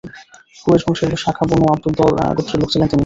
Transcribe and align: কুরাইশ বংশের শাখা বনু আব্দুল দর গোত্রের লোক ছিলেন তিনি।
কুরাইশ 0.61 0.83
বংশের 0.87 1.11
শাখা 1.23 1.43
বনু 1.49 1.65
আব্দুল 1.73 1.93
দর 1.99 2.11
গোত্রের 2.37 2.59
লোক 2.61 2.69
ছিলেন 2.71 2.87
তিনি। 2.89 2.99